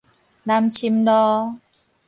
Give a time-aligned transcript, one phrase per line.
[0.41, 1.59] 南深路